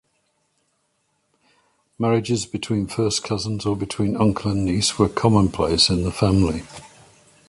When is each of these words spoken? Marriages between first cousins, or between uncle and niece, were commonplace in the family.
Marriages 1.99 2.47
between 2.47 2.87
first 2.87 3.23
cousins, 3.23 3.67
or 3.67 3.75
between 3.75 4.17
uncle 4.17 4.49
and 4.49 4.65
niece, 4.65 4.97
were 4.97 5.07
commonplace 5.07 5.89
in 5.91 6.01
the 6.01 6.11
family. 6.11 6.63